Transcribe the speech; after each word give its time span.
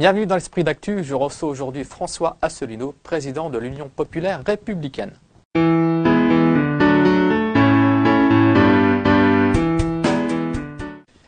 Bienvenue 0.00 0.24
dans 0.24 0.36
l'Esprit 0.36 0.64
d'Actu. 0.64 1.04
Je 1.04 1.14
reçois 1.14 1.50
aujourd'hui 1.50 1.84
François 1.84 2.38
Asselineau, 2.40 2.94
président 3.02 3.50
de 3.50 3.58
l'Union 3.58 3.90
populaire 3.94 4.42
républicaine. 4.46 5.12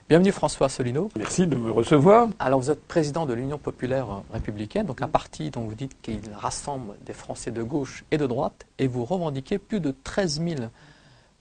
Bienvenue 0.08 0.32
François 0.32 0.68
Asselineau. 0.68 1.11
Merci 1.18 1.46
de 1.46 1.54
me 1.54 1.71
recevoir. 1.71 2.29
Alors 2.39 2.61
vous 2.61 2.71
êtes 2.71 2.82
président 2.82 3.27
de 3.27 3.35
l'Union 3.35 3.58
populaire 3.58 4.07
républicaine, 4.32 4.86
donc 4.86 5.02
un 5.02 5.09
parti 5.09 5.50
dont 5.50 5.64
vous 5.64 5.75
dites 5.75 6.00
qu'il 6.00 6.23
rassemble 6.34 6.95
des 7.04 7.12
Français 7.12 7.50
de 7.50 7.62
gauche 7.62 8.04
et 8.11 8.16
de 8.16 8.27
droite, 8.27 8.64
et 8.79 8.86
vous 8.86 9.04
revendiquez 9.04 9.59
plus 9.59 9.80
de 9.80 9.95
13 10.02 10.41
000 10.43 10.61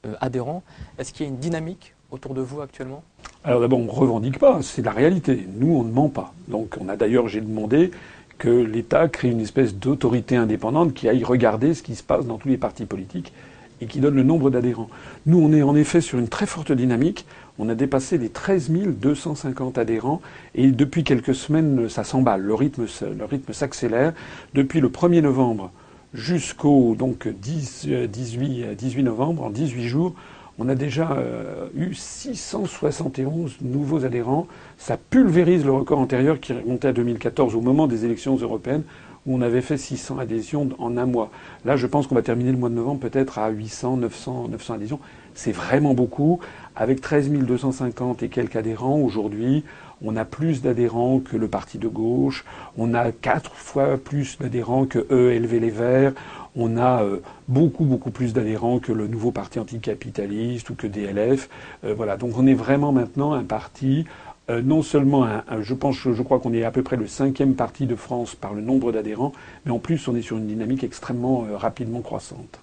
euh, 0.06 0.16
adhérents. 0.20 0.64
Est-ce 0.98 1.14
qu'il 1.14 1.26
y 1.26 1.30
a 1.30 1.32
une 1.32 1.40
dynamique 1.40 1.96
autour 2.12 2.34
de 2.34 2.42
vous 2.42 2.62
actuellement 2.62 3.04
Alors 3.44 3.62
d'abord, 3.62 3.80
on 3.80 3.86
ne 3.86 3.90
revendique 3.90 4.38
pas, 4.38 4.62
c'est 4.62 4.84
la 4.84 4.92
réalité. 4.92 5.48
Nous, 5.58 5.74
on 5.74 5.84
ne 5.84 5.92
ment 5.92 6.10
pas. 6.10 6.34
Donc 6.48 6.78
on 6.80 6.90
a 6.90 6.96
d'ailleurs, 6.96 7.28
j'ai 7.28 7.42
demandé 7.42 7.92
que 8.38 8.50
l'État 8.50 9.08
crée 9.08 9.30
une 9.30 9.40
espèce 9.40 9.76
d'autorité 9.76 10.36
indépendante 10.36 10.94
qui 10.94 11.08
aille 11.08 11.24
regarder 11.24 11.74
ce 11.74 11.84
qui 11.84 11.96
se 11.96 12.04
passe 12.04 12.26
dans 12.26 12.38
tous 12.38 12.50
les 12.50 12.58
partis 12.58 12.86
politiques 12.86 13.34
et 13.82 13.88
qui 13.88 14.00
donne 14.00 14.16
le 14.16 14.24
nombre 14.24 14.50
d'adhérents. 14.50 14.90
Nous, 15.26 15.40
on 15.40 15.54
est 15.54 15.64
en 15.64 15.76
effet 15.76 16.02
sur 16.02 16.20
une 16.20 16.28
très 16.28 16.46
forte 16.46 16.72
dynamique. 16.72 17.26
On 17.60 17.70
a 17.70 17.76
dépassé 17.76 18.18
les 18.18 18.30
13 18.30 18.72
250 18.72 19.78
adhérents 19.78 20.22
et 20.56 20.72
depuis 20.72 21.04
quelques 21.04 21.36
semaines, 21.36 21.90
ça 21.90 22.04
s'emballe. 22.04 22.42
Le 22.42 22.54
rythme, 22.54 22.86
le 23.18 23.26
rythme 23.26 23.54
s'accélère. 23.54 24.14
Depuis 24.54 24.82
le 24.82 24.90
1er 24.90 25.22
novembre 25.22 25.72
jusqu'au 26.14 26.96
donc 26.96 27.28
10, 27.28 27.88
18, 28.10 28.76
18 28.76 29.04
novembre, 29.04 29.44
en 29.44 29.50
18 29.50 29.88
jours, 29.88 30.14
on 30.62 30.70
a 30.70 30.76
déjà 30.76 31.14
euh, 31.14 31.70
eu 31.76 31.96
671 31.96 33.58
nouveaux 33.62 34.06
adhérents. 34.06 34.46
Ça 34.78 34.96
pulvérise 34.96 35.66
le 35.66 35.72
record 35.72 35.98
antérieur 35.98 36.40
qui 36.40 36.54
remontait 36.54 36.90
à 36.90 36.94
2014 36.94 37.56
au 37.56 37.62
moment 37.62 37.88
des 37.88 38.06
élections 38.06 38.36
européennes 38.36 38.84
où 39.26 39.36
on 39.36 39.42
avait 39.42 39.62
fait 39.62 39.78
600 39.78 40.20
adhésions 40.20 40.70
en 40.78 40.98
un 40.98 41.08
mois. 41.08 41.32
Là, 41.66 41.78
je 41.78 41.88
pense 41.88 42.06
qu'on 42.06 42.16
va 42.16 42.22
terminer 42.22 42.52
le 42.52 42.58
mois 42.58 42.70
de 42.70 42.76
novembre 42.76 43.00
peut-être 43.00 43.40
à 43.40 43.50
800, 43.50 43.98
900, 43.98 44.50
900 44.50 44.74
adhésions. 44.76 45.00
C'est 45.34 45.52
vraiment 45.52 45.96
beaucoup. 45.96 46.40
Avec 46.76 47.02
13 47.02 47.30
250 47.30 48.22
et 48.22 48.30
quelques 48.30 48.56
adhérents 48.56 49.00
aujourd'hui, 49.00 49.64
on 50.04 50.16
a 50.16 50.26
plus 50.26 50.62
d'adhérents 50.62 51.20
que 51.20 51.38
le 51.38 51.48
parti 51.48 51.78
de 51.78 51.88
gauche, 51.88 52.46
on 52.78 52.94
a 52.94 53.12
quatre 53.12 53.54
fois 53.56 53.98
plus 53.98 54.38
d'adhérents 54.40 54.86
que 54.86 55.00
ELV 55.12 55.60
les 55.60 55.70
Verts, 55.70 56.14
on 56.56 56.78
a 56.78 57.04
euh, 57.04 57.22
beaucoup 57.48 57.86
beaucoup 57.86 58.12
plus 58.12 58.34
d'adhérents 58.34 58.80
que 58.80 58.92
le 58.92 59.08
nouveau 59.08 59.32
parti 59.32 59.60
anticapitaliste 59.60 60.70
ou 60.70 60.76
que 60.76 60.88
DLF. 60.88 61.50
Euh, 61.84 61.94
voilà, 61.94 62.18
donc 62.18 62.38
on 62.38 62.48
est 62.48 62.54
vraiment 62.54 62.92
maintenant 62.92 63.34
un 63.34 63.44
parti 63.44 64.06
euh, 64.50 64.62
non 64.62 64.82
seulement, 64.82 65.28
je 65.62 65.74
pense, 65.74 65.96
je 65.96 66.22
crois 66.24 66.40
qu'on 66.40 66.54
est 66.54 66.64
à 66.64 66.72
peu 66.72 66.82
près 66.82 66.98
le 66.98 67.08
cinquième 67.08 67.54
parti 67.54 67.86
de 67.86 67.96
France 67.96 68.36
par 68.36 68.54
le 68.54 68.62
nombre 68.62 68.92
d'adhérents, 68.92 69.34
mais 69.66 69.72
en 69.72 69.80
plus 69.80 70.08
on 70.08 70.16
est 70.16 70.24
sur 70.24 70.38
une 70.38 70.48
dynamique 70.48 70.84
extrêmement 70.84 71.46
rapidement 71.54 72.02
croissante. 72.02 72.60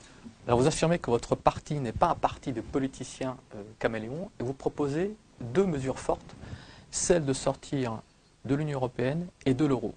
Alors 0.47 0.59
vous 0.59 0.67
affirmez 0.67 0.99
que 0.99 1.11
votre 1.11 1.37
parti 1.37 1.75
n'est 1.75 1.93
pas 1.93 2.09
un 2.09 2.15
parti 2.15 2.53
de 2.53 2.61
politiciens 2.61 3.37
caméléons 3.79 4.31
et 4.41 4.43
vous 4.43 4.55
proposez 4.55 5.15
deux 5.41 5.65
mesures 5.65 5.99
fortes, 5.99 6.35
celle 6.91 7.25
de 7.25 7.33
sortir 7.33 8.01
de 8.45 8.55
l'Union 8.55 8.79
européenne 8.79 9.27
et 9.47 9.55
de 9.55 9.65
l'euro. 9.65 9.95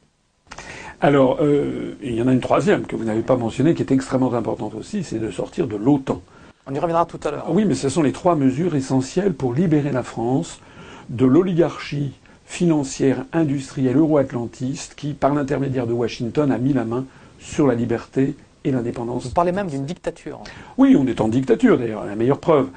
Alors, 1.03 1.39
euh, 1.41 1.95
il 2.03 2.13
y 2.13 2.21
en 2.21 2.27
a 2.27 2.31
une 2.31 2.41
troisième 2.41 2.85
que 2.85 2.95
vous 2.95 3.05
n'avez 3.05 3.23
pas 3.23 3.35
mentionnée, 3.35 3.73
qui 3.73 3.81
est 3.81 3.91
extrêmement 3.91 4.31
importante 4.35 4.75
aussi, 4.75 5.03
c'est 5.03 5.17
de 5.17 5.31
sortir 5.31 5.65
de 5.65 5.75
l'OTAN. 5.75 6.21
On 6.67 6.75
y 6.75 6.79
reviendra 6.79 7.07
tout 7.07 7.19
à 7.23 7.31
l'heure. 7.31 7.47
Oui, 7.49 7.65
mais 7.65 7.73
ce 7.73 7.89
sont 7.89 8.03
les 8.03 8.11
trois 8.11 8.35
mesures 8.35 8.75
essentielles 8.75 9.33
pour 9.33 9.55
libérer 9.55 9.91
la 9.91 10.03
France 10.03 10.59
de 11.09 11.25
l'oligarchie 11.25 12.13
financière, 12.45 13.25
industrielle, 13.33 13.97
euro-atlantiste, 13.97 14.93
qui, 14.95 15.13
par 15.13 15.33
l'intermédiaire 15.33 15.87
de 15.87 15.93
Washington, 15.93 16.51
a 16.51 16.59
mis 16.59 16.73
la 16.73 16.85
main 16.85 17.05
sur 17.39 17.65
la 17.65 17.73
liberté 17.73 18.35
et 18.63 18.71
l'indépendance. 18.71 19.23
Vous 19.23 19.33
parlez 19.33 19.51
même 19.51 19.67
d'une 19.67 19.85
dictature. 19.85 20.41
Oui, 20.77 20.95
on 20.95 21.07
est 21.07 21.19
en 21.19 21.29
dictature 21.29 21.79
d'ailleurs, 21.79 22.05
la 22.05 22.15
meilleure 22.15 22.39
preuve. 22.39 22.67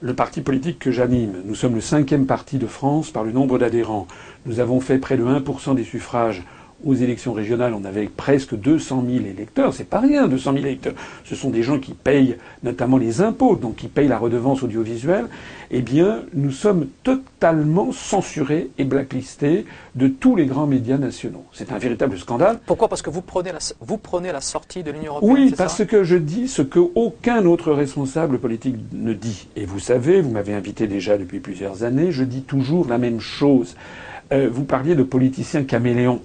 Le 0.00 0.14
parti 0.14 0.40
politique 0.40 0.78
que 0.78 0.90
j'anime, 0.90 1.42
nous 1.44 1.54
sommes 1.54 1.74
le 1.74 1.82
cinquième 1.82 2.24
parti 2.24 2.56
de 2.56 2.66
France 2.66 3.10
par 3.10 3.22
le 3.22 3.32
nombre 3.32 3.58
d'adhérents. 3.58 4.06
Nous 4.46 4.60
avons 4.60 4.80
fait 4.80 4.96
près 4.96 5.18
de 5.18 5.24
1% 5.24 5.74
des 5.74 5.84
suffrages 5.84 6.42
aux 6.84 6.94
élections 6.94 7.32
régionales, 7.32 7.74
on 7.74 7.84
avait 7.84 8.06
presque 8.06 8.54
200 8.54 9.04
000 9.08 9.24
électeurs. 9.24 9.72
C'est 9.72 9.88
pas 9.88 10.00
rien, 10.00 10.28
200 10.28 10.52
000 10.52 10.64
électeurs. 10.66 10.94
Ce 11.24 11.34
sont 11.34 11.50
des 11.50 11.62
gens 11.62 11.78
qui 11.78 11.94
payent 11.94 12.36
notamment 12.62 12.98
les 12.98 13.22
impôts, 13.22 13.56
donc 13.56 13.76
qui 13.76 13.88
payent 13.88 14.08
la 14.08 14.18
redevance 14.18 14.62
audiovisuelle. 14.62 15.26
Eh 15.70 15.82
bien, 15.82 16.22
nous 16.34 16.50
sommes 16.50 16.86
totalement 17.02 17.90
censurés 17.92 18.70
et 18.78 18.84
blacklistés 18.84 19.64
de 19.94 20.06
tous 20.06 20.36
les 20.36 20.46
grands 20.46 20.66
médias 20.66 20.98
nationaux. 20.98 21.44
C'est 21.52 21.72
un 21.72 21.78
véritable 21.78 22.18
scandale. 22.18 22.60
Pourquoi? 22.66 22.88
Parce 22.88 23.02
que 23.02 23.10
vous 23.10 23.22
prenez 23.22 23.52
la, 23.52 23.58
vous 23.80 23.98
prenez 23.98 24.30
la 24.30 24.40
sortie 24.40 24.82
de 24.82 24.90
l'Union 24.92 25.12
européenne. 25.12 25.32
Oui, 25.32 25.54
parce 25.56 25.84
que 25.84 26.04
je 26.04 26.16
dis 26.16 26.46
ce 26.46 26.62
qu'aucun 26.62 27.46
autre 27.46 27.72
responsable 27.72 28.38
politique 28.38 28.76
ne 28.92 29.12
dit. 29.12 29.48
Et 29.56 29.64
vous 29.64 29.80
savez, 29.80 30.20
vous 30.20 30.30
m'avez 30.30 30.54
invité 30.54 30.86
déjà 30.86 31.18
depuis 31.18 31.40
plusieurs 31.40 31.82
années, 31.82 32.12
je 32.12 32.22
dis 32.22 32.42
toujours 32.42 32.86
la 32.86 32.98
même 32.98 33.20
chose. 33.20 33.76
Euh, 34.32 34.48
vous 34.52 34.64
parliez 34.64 34.94
de 34.94 35.04
politiciens 35.04 35.64
caméléons. 35.64 36.20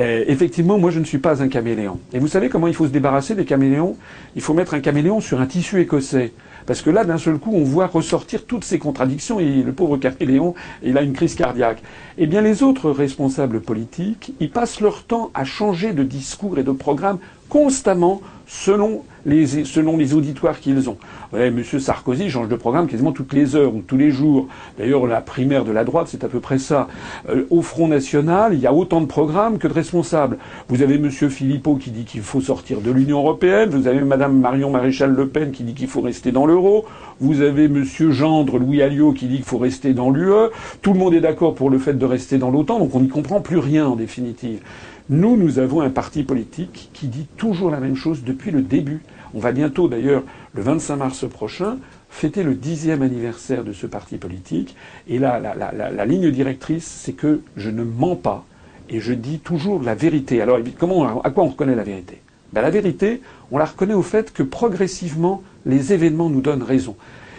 Euh, 0.00 0.24
effectivement, 0.28 0.78
moi, 0.78 0.90
je 0.90 0.98
ne 0.98 1.04
suis 1.04 1.18
pas 1.18 1.42
un 1.42 1.48
caméléon. 1.48 2.00
Et 2.14 2.18
vous 2.18 2.28
savez 2.28 2.48
comment 2.48 2.66
il 2.66 2.74
faut 2.74 2.86
se 2.86 2.90
débarrasser 2.90 3.34
des 3.34 3.44
caméléons? 3.44 3.96
Il 4.34 4.40
faut 4.40 4.54
mettre 4.54 4.72
un 4.72 4.80
caméléon 4.80 5.20
sur 5.20 5.40
un 5.40 5.46
tissu 5.46 5.78
écossais. 5.80 6.32
Parce 6.66 6.80
que 6.80 6.88
là, 6.88 7.04
d'un 7.04 7.18
seul 7.18 7.38
coup, 7.38 7.50
on 7.52 7.64
voit 7.64 7.86
ressortir 7.86 8.46
toutes 8.46 8.64
ces 8.64 8.78
contradictions 8.78 9.40
et 9.40 9.62
le 9.62 9.72
pauvre 9.72 9.98
caméléon, 9.98 10.54
il 10.82 10.96
a 10.96 11.02
une 11.02 11.12
crise 11.12 11.34
cardiaque. 11.34 11.82
Eh 12.16 12.26
bien, 12.26 12.40
les 12.40 12.62
autres 12.62 12.90
responsables 12.90 13.60
politiques, 13.60 14.32
ils 14.40 14.50
passent 14.50 14.80
leur 14.80 15.02
temps 15.04 15.30
à 15.34 15.44
changer 15.44 15.92
de 15.92 16.02
discours 16.02 16.58
et 16.58 16.62
de 16.62 16.72
programme 16.72 17.18
constamment 17.50 18.22
selon 18.46 19.02
les, 19.26 19.46
selon 19.64 19.96
les 19.96 20.14
auditoires 20.14 20.58
qu'ils 20.58 20.88
ont. 20.88 20.96
Ouais, 21.32 21.50
Monsieur 21.50 21.78
Sarkozy 21.78 22.30
change 22.30 22.48
de 22.48 22.56
programme 22.56 22.88
quasiment 22.88 23.12
toutes 23.12 23.32
les 23.32 23.54
heures 23.54 23.74
ou 23.74 23.82
tous 23.82 23.96
les 23.96 24.10
jours. 24.10 24.48
D'ailleurs, 24.78 25.06
la 25.06 25.20
primaire 25.20 25.64
de 25.64 25.70
la 25.70 25.84
droite, 25.84 26.08
c'est 26.10 26.24
à 26.24 26.28
peu 26.28 26.40
près 26.40 26.58
ça. 26.58 26.88
Euh, 27.28 27.44
au 27.50 27.62
Front 27.62 27.86
National, 27.86 28.54
il 28.54 28.60
y 28.60 28.66
a 28.66 28.72
autant 28.72 29.00
de 29.00 29.06
programmes 29.06 29.58
que 29.58 29.68
de 29.68 29.72
responsables. 29.72 30.38
Vous 30.68 30.82
avez 30.82 30.98
Monsieur 30.98 31.28
Philippot 31.28 31.76
qui 31.76 31.90
dit 31.90 32.04
qu'il 32.04 32.22
faut 32.22 32.40
sortir 32.40 32.80
de 32.80 32.90
l'Union 32.90 33.18
européenne. 33.18 33.70
Vous 33.70 33.86
avez 33.86 34.00
Madame 34.00 34.38
Marion 34.38 34.70
Maréchal 34.70 35.12
Le 35.12 35.28
Pen 35.28 35.52
qui 35.52 35.62
dit 35.62 35.74
qu'il 35.74 35.88
faut 35.88 36.00
rester 36.00 36.32
dans 36.32 36.46
l'euro. 36.46 36.86
Vous 37.20 37.42
avez 37.42 37.68
Monsieur 37.68 38.10
Gendre, 38.10 38.58
Louis 38.58 38.82
Alliot 38.82 39.12
qui 39.12 39.26
dit 39.26 39.36
qu'il 39.36 39.44
faut 39.44 39.58
rester 39.58 39.92
dans 39.92 40.10
l'UE. 40.10 40.50
Tout 40.82 40.92
le 40.92 40.98
monde 40.98 41.14
est 41.14 41.20
d'accord 41.20 41.54
pour 41.54 41.70
le 41.70 41.78
fait 41.78 41.94
de 41.94 42.06
rester 42.06 42.38
dans 42.38 42.50
l'OTAN, 42.50 42.78
donc 42.78 42.94
on 42.94 43.00
n'y 43.00 43.08
comprend 43.08 43.40
plus 43.40 43.58
rien 43.58 43.86
en 43.86 43.96
définitive. 43.96 44.60
Nous, 45.08 45.36
nous 45.36 45.58
avons 45.58 45.80
un 45.80 45.90
parti 45.90 46.22
politique 46.22 46.90
qui 46.92 47.08
dit 47.08 47.26
toujours 47.36 47.70
la 47.70 47.80
même 47.80 47.96
chose 47.96 48.22
depuis 48.24 48.50
le 48.50 48.62
début. 48.62 49.00
On 49.34 49.38
va 49.38 49.52
bientôt, 49.52 49.88
d'ailleurs, 49.88 50.22
le 50.54 50.62
25 50.62 50.96
mars 50.96 51.28
prochain, 51.28 51.78
fêter 52.10 52.42
le 52.42 52.54
dixième 52.54 53.02
anniversaire 53.02 53.64
de 53.64 53.72
ce 53.72 53.86
parti 53.86 54.18
politique. 54.18 54.76
Et 55.08 55.18
là, 55.18 55.40
la, 55.40 56.06
ligne 56.06 56.30
directrice, 56.30 56.86
c'est 56.86 57.12
que 57.12 57.40
je 57.56 57.70
ne 57.70 57.84
mens 57.84 58.16
pas 58.16 58.44
et 58.88 59.00
je 59.00 59.12
dis 59.12 59.38
toujours 59.38 59.82
la 59.82 59.94
vérité. 59.94 60.42
Alors, 60.42 60.58
comment, 60.78 61.22
à 61.22 61.30
quoi 61.30 61.44
on 61.44 61.48
reconnaît 61.48 61.76
la 61.76 61.84
vérité? 61.84 62.20
Ben, 62.52 62.62
La 62.62 62.70
vérité, 62.70 63.22
on 63.52 63.58
la 63.58 63.64
reconnaît 63.64 63.94
au 63.94 64.02
fait 64.02 64.32
que 64.32 64.42
progressivement, 64.42 65.42
les 65.64 65.92
événements 65.92 66.28
nous 66.28 66.40
donnent 66.40 66.64
raison. 66.64 66.96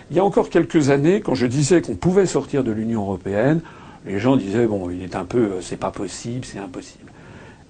Il 0.09 0.17
y 0.17 0.19
a 0.19 0.25
encore 0.25 0.49
quelques 0.49 0.89
années, 0.89 1.21
quand 1.21 1.35
je 1.35 1.45
disais 1.45 1.81
qu'on 1.81 1.95
pouvait 1.95 2.25
sortir 2.25 2.63
de 2.63 2.71
l'Union 2.71 3.01
européenne, 3.01 3.61
les 4.05 4.19
gens 4.19 4.35
disaient 4.35 4.67
bon, 4.67 4.89
il 4.89 5.03
est 5.03 5.15
un 5.15 5.25
peu, 5.25 5.39
euh, 5.39 5.61
c'est 5.61 5.77
pas 5.77 5.91
possible, 5.91 6.45
c'est 6.45 6.59
impossible. 6.59 7.11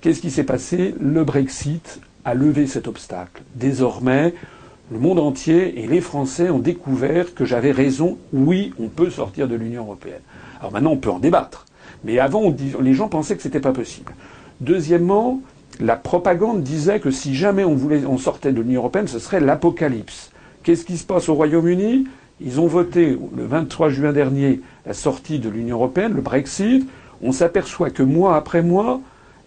Qu'est-ce 0.01 0.22
qui 0.22 0.31
s'est 0.31 0.44
passé? 0.44 0.95
Le 1.00 1.23
Brexit 1.23 2.01
a 2.25 2.34
levé 2.34 2.66
cet 2.66 2.88
obstacle. 2.88 3.44
Désormais, 3.53 4.34
le 4.91 4.97
monde 4.97 5.19
entier 5.19 5.80
et 5.80 5.86
les 5.86 6.01
Français 6.01 6.50
ont 6.50 6.57
découvert 6.57 7.36
que 7.36 7.45
j'avais 7.45 7.71
raison. 7.71 8.18
Oui, 8.33 8.74
on 8.80 8.88
peut 8.88 9.12
sortir 9.12 9.48
de 9.48 9.53
l'Union 9.53 9.83
européenne. 9.83 10.21
Alors 10.59 10.71
maintenant, 10.71 10.94
on 10.94 10.98
peut 10.98 11.12
en 11.12 11.19
débattre. 11.19 11.68
Mais 12.03 12.18
avant, 12.18 12.51
les 12.80 12.94
gens 12.95 13.09
pensaient 13.09 13.36
que 13.36 13.44
ce 13.44 13.48
n'était 13.48 13.59
pas 13.59 13.74
possible. 13.74 14.13
Deuxièmement, 14.59 15.39
la 15.80 15.98
propagande 15.98 16.63
disait 16.63 17.00
que 17.00 17.12
si 17.12 17.36
jamais 17.36 17.63
on, 17.63 17.75
voulait, 17.75 18.03
on 18.07 18.18
sortait 18.18 18.51
de 18.51 18.59
l'Union 18.59 18.81
européenne, 18.81 19.07
ce 19.07 19.19
serait 19.19 19.39
l'apocalypse. 19.39 20.31
Qu'est-ce 20.63 20.83
qui 20.83 20.98
se 20.98 21.06
passe 21.06 21.30
au 21.30 21.36
Royaume-Uni? 21.36 22.07
Ils 22.44 22.59
ont 22.59 22.65
voté 22.65 23.19
le 23.38 23.45
23 23.45 23.89
juin 23.89 24.13
dernier 24.13 24.62
la 24.88 24.95
sortie 24.95 25.38
de 25.38 25.48
l'Union 25.48 25.75
européenne, 25.75 26.13
le 26.13 26.21
Brexit. 26.21 26.88
On 27.21 27.31
s'aperçoit 27.31 27.92
que 27.92 28.01
mois 28.01 28.36
après 28.36 28.63
mois, 28.63 29.00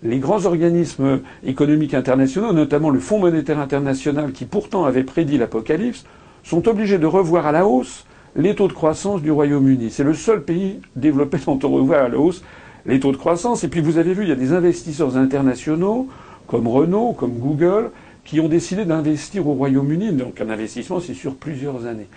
les 0.05 0.19
grands 0.19 0.45
organismes 0.45 1.21
économiques 1.45 1.95
internationaux, 1.95 2.53
notamment 2.53 2.91
le 2.91 3.01
Fonds 3.01 3.19
monétaire 3.19 3.59
international 3.59 4.33
qui 4.33 4.45
pourtant 4.45 4.85
avait 4.85 5.03
prédit 5.03 5.39
l'apocalypse, 5.39 6.05
sont 6.43 6.69
obligés 6.69 6.99
de 6.99 7.07
revoir 7.07 7.47
à 7.47 7.53
la 7.53 7.67
hausse 7.67 8.05
les 8.37 8.55
taux 8.55 8.69
de 8.69 8.75
croissance 8.75 9.23
du 9.23 9.31
Royaume-Uni. 9.31 9.91
C'est 9.91 10.05
le 10.05 10.13
seul 10.13 10.43
pays 10.43 10.81
développé 10.95 11.39
dont 11.47 11.59
on 11.63 11.69
revoit 11.69 11.99
à 11.99 12.09
la 12.09 12.19
hausse 12.19 12.43
les 12.85 13.01
taux 13.01 13.13
de 13.13 13.17
croissance. 13.17 13.65
Et 13.65 13.69
puis 13.69 13.81
vous 13.81 13.97
avez 13.97 14.13
vu, 14.13 14.25
il 14.25 14.29
y 14.29 14.33
a 14.33 14.37
des 14.37 14.53
investisseurs 14.53 15.17
internationaux 15.17 16.07
comme 16.47 16.69
Renault, 16.69 17.13
comme 17.13 17.39
Google, 17.39 17.91
qui 18.25 18.41
ont 18.41 18.49
décidé 18.49 18.85
d'investir 18.85 19.49
au 19.49 19.55
Royaume-Uni. 19.55 20.13
Donc 20.13 20.41
un 20.41 20.51
investissement, 20.51 21.01
c'est 21.01 21.15
sur 21.15 21.35
plusieurs 21.35 21.87
années. 21.87 22.09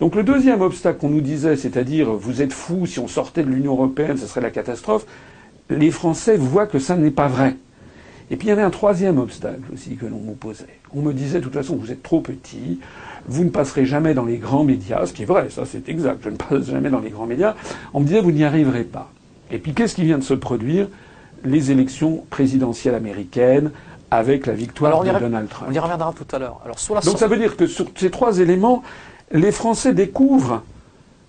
Donc 0.00 0.16
le 0.16 0.22
deuxième 0.22 0.60
obstacle 0.60 0.98
qu'on 0.98 1.08
nous 1.08 1.20
disait, 1.20 1.56
c'est-à-dire 1.56 2.12
vous 2.12 2.42
êtes 2.42 2.52
fous, 2.52 2.84
si 2.84 2.98
on 2.98 3.08
sortait 3.08 3.42
de 3.42 3.48
l'Union 3.48 3.72
européenne, 3.72 4.18
ce 4.18 4.26
serait 4.26 4.40
la 4.40 4.50
catastrophe, 4.50 5.06
les 5.72 5.90
Français 5.90 6.36
voient 6.36 6.66
que 6.66 6.78
ça 6.78 6.96
n'est 6.96 7.10
pas 7.10 7.28
vrai. 7.28 7.56
Et 8.30 8.36
puis 8.36 8.46
il 8.46 8.50
y 8.50 8.52
avait 8.52 8.62
un 8.62 8.70
troisième 8.70 9.18
obstacle 9.18 9.62
aussi 9.72 9.96
que 9.96 10.06
l'on 10.06 10.18
m'opposait. 10.18 10.78
On 10.94 11.02
me 11.02 11.12
disait 11.12 11.38
de 11.38 11.44
toute 11.44 11.54
façon 11.54 11.76
vous 11.76 11.92
êtes 11.92 12.02
trop 12.02 12.20
petit, 12.20 12.80
vous 13.26 13.44
ne 13.44 13.50
passerez 13.50 13.84
jamais 13.84 14.14
dans 14.14 14.24
les 14.24 14.38
grands 14.38 14.64
médias, 14.64 15.06
ce 15.06 15.12
qui 15.12 15.22
est 15.22 15.26
vrai, 15.26 15.48
ça 15.50 15.64
c'est 15.66 15.88
exact, 15.88 16.20
je 16.24 16.30
ne 16.30 16.36
passe 16.36 16.66
jamais 16.70 16.90
dans 16.90 17.00
les 17.00 17.10
grands 17.10 17.26
médias. 17.26 17.54
On 17.92 18.00
me 18.00 18.06
disait 18.06 18.20
vous 18.20 18.32
n'y 18.32 18.44
arriverez 18.44 18.84
pas. 18.84 19.10
Et 19.50 19.58
puis 19.58 19.74
qu'est-ce 19.74 19.94
qui 19.94 20.04
vient 20.04 20.18
de 20.18 20.24
se 20.24 20.34
produire? 20.34 20.88
Les 21.44 21.72
élections 21.72 22.24
présidentielles 22.30 22.94
américaines 22.94 23.72
avec 24.10 24.46
la 24.46 24.52
victoire 24.52 25.02
de 25.02 25.10
Donald 25.18 25.48
Trump. 25.48 25.70
On 25.70 25.74
y 25.74 25.78
reviendra 25.78 26.14
tout 26.16 26.36
à 26.36 26.38
l'heure. 26.38 26.60
Alors, 26.64 26.76
Donc 27.02 27.18
ça 27.18 27.26
veut 27.26 27.38
dire 27.38 27.56
que 27.56 27.66
sur 27.66 27.86
ces 27.96 28.10
trois 28.10 28.38
éléments, 28.38 28.82
les 29.32 29.52
Français 29.52 29.94
découvrent, 29.94 30.62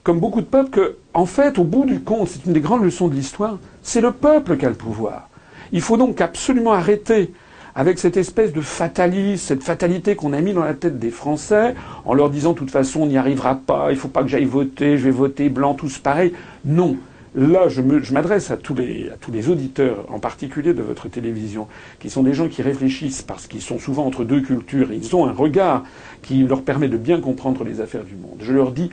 comme 0.03 0.19
beaucoup 0.19 0.41
de 0.41 0.45
peuples, 0.45 0.69
que, 0.69 0.97
en 1.13 1.25
fait, 1.25 1.57
au 1.57 1.63
bout 1.63 1.85
du 1.85 2.01
compte, 2.01 2.27
c'est 2.27 2.45
une 2.45 2.53
des 2.53 2.59
grandes 2.59 2.83
leçons 2.83 3.07
de 3.07 3.15
l'histoire, 3.15 3.57
c'est 3.81 4.01
le 4.01 4.11
peuple 4.11 4.57
qui 4.57 4.65
a 4.65 4.69
le 4.69 4.75
pouvoir. 4.75 5.29
Il 5.71 5.81
faut 5.81 5.97
donc 5.97 6.21
absolument 6.21 6.73
arrêter 6.73 7.33
avec 7.75 7.97
cette 7.97 8.17
espèce 8.17 8.53
de 8.53 8.61
fatalisme, 8.61 9.44
cette 9.44 9.63
fatalité 9.63 10.15
qu'on 10.15 10.33
a 10.33 10.41
mis 10.41 10.53
dans 10.53 10.63
la 10.63 10.75
tête 10.75 11.00
des 11.00 11.09
Français, 11.09 11.73
en 12.05 12.13
leur 12.13 12.29
disant 12.29 12.53
de 12.53 12.57
toute 12.57 12.69
façon 12.69 13.01
on 13.01 13.05
n'y 13.07 13.17
arrivera 13.17 13.55
pas, 13.55 13.88
il 13.89 13.95
ne 13.95 14.00
faut 14.00 14.09
pas 14.09 14.21
que 14.21 14.27
j'aille 14.29 14.45
voter, 14.45 14.97
je 14.97 15.05
vais 15.05 15.11
voter 15.11 15.50
blanc, 15.50 15.73
tous 15.73 15.97
pareil. 15.97 16.33
Non. 16.65 16.97
Là, 17.35 17.67
je 17.67 17.81
m'adresse 18.13 18.51
à, 18.51 18.57
tous 18.57 18.75
les, 18.75 19.09
à 19.09 19.17
tous 19.17 19.31
les 19.31 19.50
auditeurs, 19.50 20.05
en 20.09 20.19
particulier 20.19 20.75
de 20.75 20.83
votre 20.83 21.07
télévision, 21.07 21.67
qui 22.00 22.11
sont 22.11 22.21
des 22.21 22.35
gens 22.35 22.47
qui 22.47 22.61
réfléchissent 22.61 23.23
parce 23.23 23.47
qu'ils 23.47 23.63
sont 23.63 23.79
souvent 23.79 24.05
entre 24.05 24.23
deux 24.23 24.41
cultures. 24.41 24.94
Ils 24.94 25.15
ont 25.15 25.25
un 25.25 25.31
regard 25.31 25.83
qui 26.21 26.44
leur 26.44 26.61
permet 26.61 26.89
de 26.89 26.97
bien 26.97 27.19
comprendre 27.19 27.63
les 27.63 27.81
affaires 27.81 28.03
du 28.03 28.13
monde. 28.13 28.38
Je 28.39 28.53
leur 28.53 28.71
dis, 28.71 28.91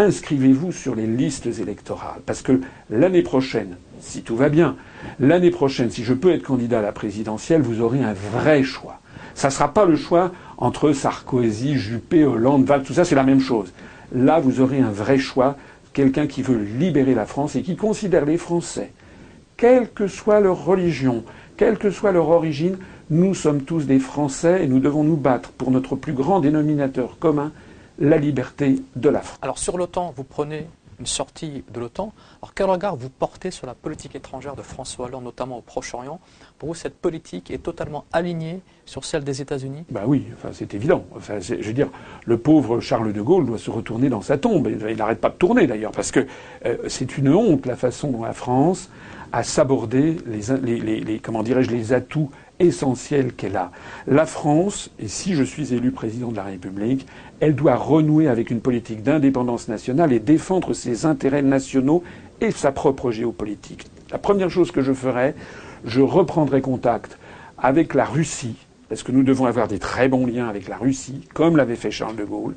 inscrivez-vous 0.00 0.72
sur 0.72 0.94
les 0.94 1.06
listes 1.06 1.46
électorales. 1.46 2.20
Parce 2.26 2.42
que 2.42 2.60
l'année 2.90 3.22
prochaine, 3.22 3.76
si 4.00 4.22
tout 4.22 4.36
va 4.36 4.48
bien, 4.48 4.76
l'année 5.18 5.50
prochaine, 5.50 5.90
si 5.90 6.04
je 6.04 6.14
peux 6.14 6.32
être 6.32 6.42
candidat 6.42 6.78
à 6.78 6.82
la 6.82 6.92
présidentielle, 6.92 7.62
vous 7.62 7.80
aurez 7.80 8.02
un 8.02 8.14
vrai 8.14 8.62
choix. 8.62 9.00
Ça 9.34 9.48
ne 9.48 9.52
sera 9.52 9.72
pas 9.72 9.84
le 9.84 9.96
choix 9.96 10.32
entre 10.58 10.92
Sarkozy, 10.92 11.76
Juppé, 11.76 12.24
Hollande, 12.24 12.64
Valls, 12.64 12.82
tout 12.82 12.92
ça, 12.92 13.04
c'est 13.04 13.14
la 13.14 13.22
même 13.22 13.40
chose. 13.40 13.72
Là, 14.12 14.40
vous 14.40 14.60
aurez 14.60 14.80
un 14.80 14.90
vrai 14.90 15.18
choix 15.18 15.56
quelqu'un 15.92 16.26
qui 16.26 16.42
veut 16.42 16.58
libérer 16.58 17.14
la 17.14 17.26
France 17.26 17.56
et 17.56 17.62
qui 17.62 17.76
considère 17.76 18.24
les 18.24 18.36
Français, 18.36 18.92
quelle 19.56 19.90
que 19.90 20.06
soit 20.06 20.40
leur 20.40 20.64
religion, 20.64 21.24
quelle 21.56 21.78
que 21.78 21.90
soit 21.90 22.12
leur 22.12 22.28
origine, 22.28 22.78
nous 23.10 23.34
sommes 23.34 23.62
tous 23.62 23.86
des 23.86 23.98
Français 23.98 24.64
et 24.64 24.68
nous 24.68 24.78
devons 24.78 25.04
nous 25.04 25.16
battre 25.16 25.50
pour 25.50 25.70
notre 25.70 25.96
plus 25.96 26.12
grand 26.12 26.40
dénominateur 26.40 27.18
commun, 27.18 27.52
la 28.00 28.16
liberté 28.16 28.82
de 28.96 29.08
la 29.08 29.20
France. 29.20 29.38
Alors 29.42 29.58
sur 29.58 29.76
l'OTAN, 29.76 30.12
vous 30.16 30.24
prenez 30.24 30.66
une 30.98 31.06
sortie 31.06 31.64
de 31.72 31.80
l'OTAN. 31.80 32.12
Alors 32.42 32.52
quel 32.54 32.66
regard 32.66 32.94
vous 32.96 33.08
portez 33.08 33.50
sur 33.50 33.66
la 33.66 33.74
politique 33.74 34.14
étrangère 34.14 34.54
de 34.54 34.62
François 34.62 35.06
Hollande, 35.06 35.24
notamment 35.24 35.58
au 35.58 35.60
Proche-Orient? 35.62 36.20
Pour 36.58 36.70
vous, 36.70 36.74
cette 36.74 36.96
politique 36.96 37.50
est 37.50 37.62
totalement 37.62 38.04
alignée 38.12 38.60
sur 38.84 39.04
celle 39.04 39.24
des 39.24 39.40
États-Unis? 39.40 39.84
Ben 39.90 40.02
oui, 40.06 40.26
enfin, 40.34 40.50
c'est 40.52 40.74
évident. 40.74 41.04
Enfin, 41.16 41.38
je 41.40 41.54
veux 41.54 41.72
dire, 41.72 41.88
le 42.26 42.36
pauvre 42.36 42.80
Charles 42.80 43.12
de 43.12 43.22
Gaulle 43.22 43.46
doit 43.46 43.58
se 43.58 43.70
retourner 43.70 44.10
dans 44.10 44.20
sa 44.20 44.36
tombe. 44.36 44.68
Il 44.68 44.96
n'arrête 44.96 45.20
pas 45.20 45.30
de 45.30 45.36
tourner 45.36 45.66
d'ailleurs, 45.66 45.92
parce 45.92 46.10
que 46.10 46.26
euh, 46.66 46.76
c'est 46.88 47.16
une 47.16 47.32
honte 47.32 47.64
la 47.64 47.76
façon 47.76 48.10
dont 48.10 48.24
la 48.24 48.34
France 48.34 48.90
a 49.32 49.42
sabordé 49.42 50.16
les, 50.26 51.00
les 51.00 51.18
comment 51.20 51.42
dirais-je, 51.42 51.70
les 51.70 51.92
atouts 51.92 52.30
essentiels 52.60 53.32
qu'elle 53.32 53.56
a. 53.56 53.72
La 54.06 54.26
France, 54.26 54.90
et 55.00 55.08
si 55.08 55.34
je 55.34 55.42
suis 55.42 55.74
élu 55.74 55.90
président 55.90 56.28
de 56.28 56.36
la 56.36 56.44
République, 56.44 57.06
elle 57.40 57.54
doit 57.54 57.74
renouer 57.74 58.28
avec 58.28 58.50
une 58.50 58.60
politique 58.60 59.02
d'indépendance 59.02 59.68
nationale 59.68 60.12
et 60.12 60.20
défendre 60.20 60.74
ses 60.74 61.06
intérêts 61.06 61.42
nationaux 61.42 62.04
et 62.40 62.52
sa 62.52 62.70
propre 62.70 63.10
géopolitique. 63.10 63.86
La 64.12 64.18
première 64.18 64.50
chose 64.50 64.70
que 64.70 64.82
je 64.82 64.92
ferai, 64.92 65.34
je 65.84 66.00
reprendrai 66.00 66.60
contact 66.60 67.18
avec 67.58 67.94
la 67.94 68.04
Russie, 68.04 68.56
parce 68.90 69.04
que 69.04 69.12
nous 69.12 69.22
devons 69.22 69.46
avoir 69.46 69.68
des 69.68 69.78
très 69.78 70.08
bons 70.08 70.26
liens 70.26 70.48
avec 70.48 70.68
la 70.68 70.76
Russie, 70.76 71.20
comme 71.32 71.56
l'avait 71.56 71.76
fait 71.76 71.92
Charles 71.92 72.16
de 72.16 72.24
Gaulle. 72.24 72.56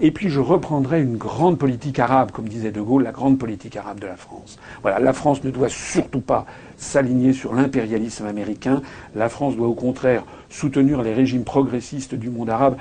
Et 0.00 0.12
puis 0.12 0.30
je 0.30 0.40
reprendrai 0.40 1.02
une 1.02 1.18
grande 1.18 1.58
politique 1.58 1.98
arabe, 1.98 2.30
comme 2.30 2.48
disait 2.48 2.70
de 2.70 2.80
Gaulle, 2.80 3.02
la 3.02 3.12
grande 3.12 3.38
politique 3.38 3.76
arabe 3.76 4.00
de 4.00 4.06
la 4.06 4.16
France. 4.16 4.58
Voilà, 4.80 4.98
la 4.98 5.12
France 5.12 5.44
ne 5.44 5.50
doit 5.50 5.68
surtout 5.68 6.22
pas 6.22 6.46
s'aligner 6.78 7.34
sur 7.34 7.54
l'impérialisme 7.54 8.24
américain. 8.24 8.80
La 9.14 9.28
France 9.28 9.56
doit 9.56 9.68
au 9.68 9.74
contraire 9.74 10.24
soutenir 10.48 11.02
les 11.02 11.12
régimes 11.12 11.44
progressistes 11.44 12.14
du 12.14 12.30
monde 12.30 12.48
arabe. 12.48 12.78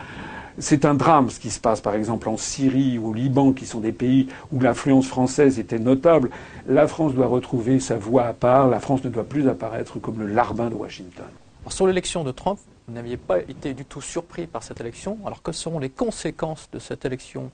C'est 0.58 0.86
un 0.86 0.94
drame 0.94 1.30
ce 1.30 1.42
qui 1.42 1.50
se 1.50 1.60
passe 1.60 1.82
par 1.82 1.96
exemple 1.96 2.30
en 2.30 2.38
Syrie 2.38 2.98
ou 3.00 3.10
au 3.10 3.14
Liban, 3.14 3.52
qui 3.52 3.66
sont 3.66 3.82
des 3.82 3.92
pays 3.92 4.30
où 4.54 4.62
l'influence 4.62 5.08
française 5.08 5.60
était 5.60 5.78
notable. 5.78 6.30
La 6.70 6.88
France 6.88 7.14
doit 7.14 7.28
retrouver 7.28 7.82
sa 7.82 7.98
voix 7.98 8.24
à 8.24 8.34
part. 8.34 8.70
La 8.70 8.80
France 8.80 9.04
ne 9.04 9.10
doit 9.10 9.26
plus 9.26 9.50
apparaître 9.50 10.00
comme 10.00 10.20
le 10.20 10.28
larbin 10.28 10.70
de 10.70 10.76
Washington. 10.76 11.26
sur 11.68 11.86
l'élection 11.86 12.24
de 12.24 12.32
Trump, 12.32 12.60
vous 12.88 12.94
n'aviez 12.94 13.18
pas 13.18 13.40
été 13.40 13.74
du 13.74 13.86
tout 13.86 14.02
surpris 14.02 14.48
par 14.48 14.64
cette 14.64 14.82
élection. 14.82 15.18
Alors 15.26 15.42
que 15.42 15.52
seront 15.52 15.80
les 15.80 15.90
conséquences 15.90 16.70
de 16.72 16.80
cette 16.80 17.06
élection 17.06 17.50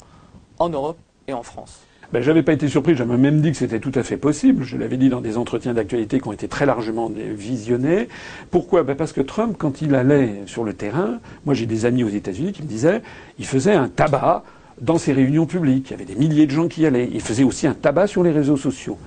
en 0.58 0.70
Europe 0.70 0.98
et 1.28 1.34
en 1.34 1.44
France? 1.44 1.82
Ben, 2.12 2.24
j'avais 2.24 2.42
pas 2.42 2.54
été 2.54 2.68
surpris, 2.68 2.96
j'avais 2.96 3.18
même 3.18 3.40
dit 3.40 3.52
que 3.52 3.58
c'était 3.58 3.80
tout 3.80 3.92
à 3.94 4.02
fait 4.02 4.18
possible. 4.18 4.64
Je 4.64 4.78
l'avais 4.78 4.98
dit 4.98 5.10
dans 5.10 5.22
des 5.22 5.38
entretiens 5.38 5.76
d'actualité 5.76 6.20
qui 6.20 6.28
ont 6.28 6.32
été 6.32 6.48
très 6.48 6.66
largement 6.66 7.12
visionnés. 7.16 8.08
Pourquoi? 8.50 8.82
Ben 8.82 8.96
Parce 8.96 9.14
que 9.14 9.22
Trump, 9.22 9.56
quand 9.60 9.84
il 9.84 9.94
allait 9.94 10.42
sur 10.48 10.64
le 10.64 10.74
terrain, 10.74 11.20
moi 11.46 11.54
j'ai 11.54 11.68
des 11.68 11.86
amis 11.86 12.04
aux 12.04 12.10
États-Unis 12.10 12.52
qui 12.52 12.64
me 12.64 12.68
disaient, 12.68 13.04
il 13.38 13.46
faisait 13.46 13.74
un 13.74 13.90
tabac 13.90 14.44
dans 14.82 14.98
ses 14.98 15.14
réunions 15.14 15.46
publiques. 15.46 15.90
Il 15.90 15.92
y 15.92 15.94
avait 15.94 16.06
des 16.06 16.16
milliers 16.16 16.48
de 16.48 16.52
gens 16.52 16.68
qui 16.68 16.82
y 16.82 16.88
allaient. 16.88 17.10
Il 17.14 17.22
faisait 17.22 17.44
aussi 17.44 17.68
un 17.68 17.76
tabac 17.76 18.08
sur 18.08 18.24
les 18.24 18.32
réseaux 18.32 18.58
sociaux. 18.58 18.98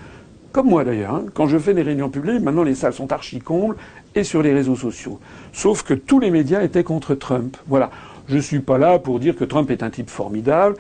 Comme 0.53 0.69
moi 0.69 0.85
d'ailleurs. 0.85 1.15
Hein. 1.15 1.25
Quand 1.33 1.47
je 1.47 1.59
fais 1.59 1.73
des 1.73 1.83
réunions 1.83 2.11
publiques, 2.11 2.43
maintenant 2.43 2.63
les 2.63 2.75
salles 2.75 2.93
sont 2.93 3.11
archi 3.11 3.41
combles 3.41 3.77
et 4.15 4.23
sur 4.23 4.43
les 4.43 4.53
réseaux 4.53 4.77
sociaux. 4.77 5.19
Sauf 5.53 5.83
que 5.83 5.95
tous 5.95 6.21
les 6.21 6.31
médias 6.31 6.63
étaient 6.63 6.85
contre 6.85 7.15
Trump. 7.15 7.57
Voilà. 7.67 7.91
Je 8.29 8.37
ne 8.37 8.41
suis 8.41 8.61
pas 8.61 8.79
là 8.79 8.99
pour 8.99 9.19
dire 9.19 9.35
que 9.35 9.45
Trump 9.45 9.71
est 9.71 9.83
un 9.83 9.91
type 9.91 10.11
formidable 10.11 10.77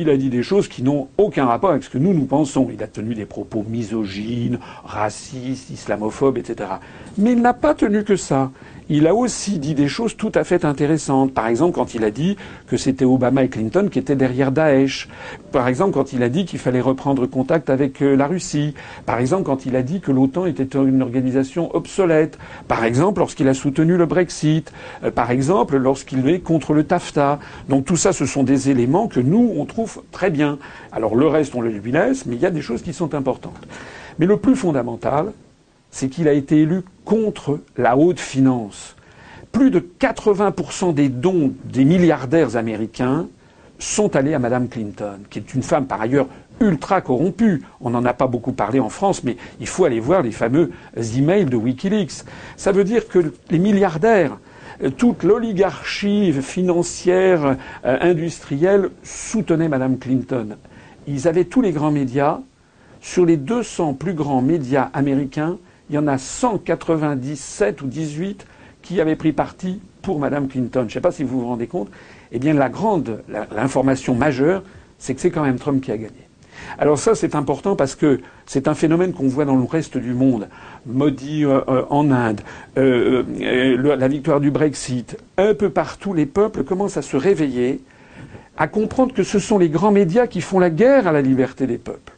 il 0.00 0.10
a 0.10 0.16
dit 0.16 0.30
des 0.30 0.42
choses 0.42 0.68
qui 0.68 0.82
n'ont 0.82 1.08
aucun 1.18 1.46
rapport 1.46 1.70
avec 1.70 1.82
ce 1.82 1.90
que 1.90 1.98
nous, 1.98 2.14
nous 2.14 2.26
pensons. 2.26 2.68
Il 2.72 2.82
a 2.82 2.86
tenu 2.86 3.14
des 3.14 3.26
propos 3.26 3.64
misogynes, 3.68 4.58
racistes, 4.84 5.70
islamophobes, 5.70 6.38
etc. 6.38 6.70
Mais 7.16 7.32
il 7.32 7.40
n'a 7.40 7.54
pas 7.54 7.74
tenu 7.74 8.04
que 8.04 8.16
ça 8.16 8.50
il 8.90 9.06
a 9.06 9.14
aussi 9.14 9.58
dit 9.58 9.74
des 9.74 9.88
choses 9.88 10.16
tout 10.16 10.32
à 10.34 10.44
fait 10.44 10.64
intéressantes. 10.64 11.34
Par 11.34 11.46
exemple, 11.46 11.74
quand 11.74 11.94
il 11.94 12.04
a 12.04 12.10
dit 12.10 12.36
que 12.66 12.76
c'était 12.76 13.04
Obama 13.04 13.44
et 13.44 13.48
Clinton 13.48 13.88
qui 13.90 13.98
étaient 13.98 14.16
derrière 14.16 14.50
Daesh. 14.50 15.08
Par 15.52 15.68
exemple, 15.68 15.92
quand 15.92 16.12
il 16.12 16.22
a 16.22 16.28
dit 16.28 16.46
qu'il 16.46 16.58
fallait 16.58 16.80
reprendre 16.80 17.26
contact 17.26 17.68
avec 17.68 18.02
euh, 18.02 18.16
la 18.16 18.26
Russie. 18.26 18.74
Par 19.04 19.18
exemple, 19.18 19.42
quand 19.42 19.66
il 19.66 19.76
a 19.76 19.82
dit 19.82 20.00
que 20.00 20.10
l'OTAN 20.10 20.46
était 20.46 20.78
une 20.78 21.02
organisation 21.02 21.74
obsolète. 21.74 22.38
Par 22.66 22.84
exemple, 22.84 23.20
lorsqu'il 23.20 23.48
a 23.48 23.54
soutenu 23.54 23.96
le 23.96 24.06
Brexit. 24.06 24.72
Euh, 25.04 25.10
par 25.10 25.30
exemple, 25.30 25.76
lorsqu'il 25.76 26.26
est 26.28 26.40
contre 26.40 26.72
le 26.72 26.84
TAFTA. 26.84 27.38
Donc 27.68 27.84
tout 27.84 27.96
ça, 27.96 28.12
ce 28.12 28.24
sont 28.24 28.42
des 28.42 28.70
éléments 28.70 29.06
que 29.06 29.20
nous, 29.20 29.52
on 29.56 29.66
trouve 29.66 29.87
très 30.12 30.30
bien. 30.30 30.58
Alors 30.92 31.16
le 31.16 31.26
reste, 31.26 31.54
on 31.54 31.60
le 31.60 31.70
lui 31.70 31.92
laisse, 31.92 32.26
mais 32.26 32.36
il 32.36 32.42
y 32.42 32.46
a 32.46 32.50
des 32.50 32.62
choses 32.62 32.82
qui 32.82 32.92
sont 32.92 33.14
importantes. 33.14 33.66
Mais 34.18 34.26
le 34.26 34.36
plus 34.36 34.56
fondamental, 34.56 35.32
c'est 35.90 36.08
qu'il 36.08 36.28
a 36.28 36.32
été 36.32 36.62
élu 36.62 36.82
contre 37.04 37.60
la 37.76 37.96
haute 37.96 38.20
finance. 38.20 38.96
Plus 39.52 39.70
de 39.70 39.80
80% 39.80 40.94
des 40.94 41.08
dons 41.08 41.52
des 41.64 41.84
milliardaires 41.84 42.56
américains 42.56 43.26
sont 43.78 44.16
allés 44.16 44.34
à 44.34 44.38
Madame 44.38 44.68
Clinton, 44.68 45.20
qui 45.30 45.38
est 45.38 45.54
une 45.54 45.62
femme 45.62 45.86
par 45.86 46.00
ailleurs 46.00 46.26
ultra 46.60 47.00
corrompue. 47.00 47.62
On 47.80 47.90
n'en 47.90 48.04
a 48.04 48.12
pas 48.12 48.26
beaucoup 48.26 48.52
parlé 48.52 48.80
en 48.80 48.88
France, 48.88 49.22
mais 49.22 49.36
il 49.60 49.66
faut 49.66 49.84
aller 49.84 50.00
voir 50.00 50.22
les 50.22 50.32
fameux 50.32 50.72
emails 50.96 51.46
de 51.46 51.56
Wikileaks. 51.56 52.24
Ça 52.56 52.72
veut 52.72 52.84
dire 52.84 53.08
que 53.08 53.32
les 53.50 53.58
milliardaires, 53.58 54.38
toute 54.96 55.22
l'oligarchie 55.22 56.32
financière, 56.32 57.56
euh, 57.84 57.98
industrielle 58.00 58.90
soutenait 59.02 59.68
Madame 59.68 59.98
Clinton. 59.98 60.56
Ils 61.06 61.26
avaient 61.28 61.44
tous 61.44 61.60
les 61.60 61.72
grands 61.72 61.90
médias. 61.90 62.40
Sur 63.00 63.24
les 63.24 63.36
200 63.36 63.94
plus 63.94 64.14
grands 64.14 64.42
médias 64.42 64.90
américains, 64.92 65.58
il 65.88 65.94
y 65.94 65.98
en 65.98 66.06
a 66.06 66.18
197 66.18 67.82
ou 67.82 67.86
18 67.86 68.46
qui 68.82 69.00
avaient 69.00 69.16
pris 69.16 69.32
parti 69.32 69.80
pour 70.02 70.18
Mme 70.18 70.48
Clinton. 70.48 70.80
Je 70.80 70.86
ne 70.86 70.90
sais 70.90 71.00
pas 71.00 71.12
si 71.12 71.22
vous 71.22 71.40
vous 71.40 71.46
rendez 71.46 71.66
compte. 71.66 71.90
Eh 72.32 72.38
bien, 72.38 72.54
la 72.54 72.68
grande, 72.68 73.22
l'information 73.28 74.14
majeure, 74.14 74.62
c'est 74.98 75.14
que 75.14 75.20
c'est 75.20 75.30
quand 75.30 75.44
même 75.44 75.58
Trump 75.58 75.82
qui 75.82 75.92
a 75.92 75.96
gagné. 75.96 76.27
Alors 76.78 76.98
ça, 76.98 77.14
c'est 77.14 77.34
important 77.34 77.74
parce 77.76 77.94
que 77.94 78.20
c'est 78.46 78.68
un 78.68 78.74
phénomène 78.74 79.12
qu'on 79.12 79.28
voit 79.28 79.44
dans 79.44 79.56
le 79.56 79.64
reste 79.64 79.98
du 79.98 80.14
monde. 80.14 80.48
Maudit 80.86 81.44
euh, 81.44 81.60
euh, 81.68 81.84
en 81.90 82.10
Inde, 82.10 82.40
euh, 82.76 83.24
la 83.96 84.08
victoire 84.08 84.40
du 84.40 84.50
Brexit, 84.50 85.16
un 85.36 85.54
peu 85.54 85.70
partout, 85.70 86.14
les 86.14 86.26
peuples 86.26 86.64
commencent 86.64 86.96
à 86.96 87.02
se 87.02 87.16
réveiller, 87.16 87.80
à 88.56 88.68
comprendre 88.68 89.12
que 89.12 89.22
ce 89.22 89.38
sont 89.38 89.58
les 89.58 89.68
grands 89.68 89.92
médias 89.92 90.26
qui 90.26 90.40
font 90.40 90.58
la 90.58 90.70
guerre 90.70 91.06
à 91.06 91.12
la 91.12 91.20
liberté 91.20 91.66
des 91.66 91.78
peuples. 91.78 92.12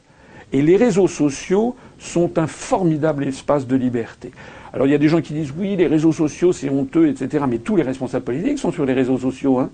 Et 0.53 0.63
les 0.63 0.77
réseaux 0.77 1.09
sociaux 1.09 1.77
sont 1.99 2.39
un 2.39 2.47
formidable 2.47 3.25
espace 3.25 3.67
de 3.67 3.77
liberté. 3.77 4.33
Alors 4.73 4.87
il 4.87 4.91
y 4.91 4.95
a 4.95 4.99
des 4.99 5.09
gens 5.09 5.21
qui 5.21 5.33
disent 5.33 5.53
oui, 5.57 5.77
les 5.77 5.87
réseaux 5.87 6.13
sociaux 6.13 6.53
c'est 6.53 6.71
honteux, 6.71 7.09
etc. 7.09 7.45
Mais 7.49 7.59
tous 7.59 7.77
les 7.77 7.83
responsables 7.83 8.25
politiques 8.25 8.59
sont 8.59 8.73
sur 8.73 8.85
les 8.85 8.93
réseaux 8.93 9.19
sociaux. 9.19 9.59
Hein. 9.59 9.71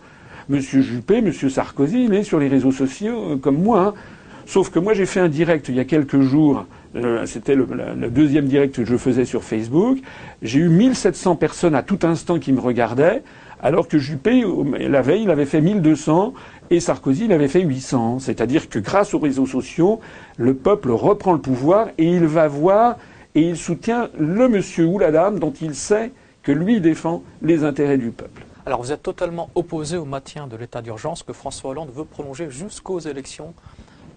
Monsieur 0.48 0.80
Juppé, 0.80 1.22
Monsieur 1.22 1.48
Sarkozy, 1.48 2.04
il 2.04 2.14
est 2.14 2.22
sur 2.22 2.38
les 2.38 2.48
réseaux 2.48 2.72
sociaux 2.72 3.36
comme 3.38 3.62
moi. 3.62 3.80
Hein. 3.80 3.94
Sauf 4.46 4.70
que 4.70 4.78
moi 4.78 4.94
j'ai 4.94 5.06
fait 5.06 5.20
un 5.20 5.28
direct 5.28 5.68
il 5.68 5.74
y 5.74 5.80
a 5.80 5.84
quelques 5.84 6.20
jours 6.20 6.66
Euh, 6.96 7.26
c'était 7.26 7.54
le, 7.54 7.66
le, 7.96 8.10
deuxième 8.10 8.46
direct 8.46 8.74
que 8.74 8.84
je 8.84 8.96
faisais 8.96 9.24
sur 9.24 9.44
Facebook. 9.44 9.98
J'ai 10.42 10.60
eu 10.60 10.68
1700 10.68 11.36
personnes 11.36 11.74
à 11.74 11.82
tout 11.82 11.98
instant 12.02 12.38
qui 12.38 12.52
me 12.52 12.60
regardaient, 12.60 13.22
alors 13.60 13.86
que 13.88 13.98
Juppé, 13.98 14.44
la 14.78 15.02
veille, 15.02 15.24
il 15.24 15.30
avait 15.30 15.46
fait 15.46 15.60
1200 15.60 16.32
et 16.70 16.80
Sarkozy, 16.80 17.26
il 17.26 17.32
avait 17.32 17.48
fait 17.48 17.60
800. 17.60 18.20
C'est-à-dire 18.20 18.68
que 18.68 18.78
grâce 18.78 19.12
aux 19.12 19.18
réseaux 19.18 19.46
sociaux, 19.46 20.00
le 20.38 20.54
peuple 20.54 20.90
reprend 20.90 21.32
le 21.32 21.40
pouvoir 21.40 21.88
et 21.98 22.06
il 22.06 22.24
va 22.26 22.48
voir 22.48 22.96
et 23.34 23.42
il 23.42 23.56
soutient 23.56 24.08
le 24.18 24.48
monsieur 24.48 24.86
ou 24.86 24.98
la 24.98 25.10
dame 25.10 25.38
dont 25.38 25.52
il 25.60 25.74
sait 25.74 26.12
que 26.42 26.52
lui 26.52 26.80
défend 26.80 27.22
les 27.42 27.64
intérêts 27.64 27.98
du 27.98 28.10
peuple. 28.10 28.46
Alors 28.64 28.80
vous 28.80 28.90
êtes 28.90 29.02
totalement 29.02 29.50
opposé 29.54 29.96
au 29.96 30.04
maintien 30.04 30.46
de 30.46 30.56
l'état 30.56 30.80
d'urgence 30.80 31.22
que 31.22 31.32
François 31.32 31.70
Hollande 31.70 31.90
veut 31.94 32.04
prolonger 32.04 32.50
jusqu'aux 32.50 32.98
élections 33.00 33.54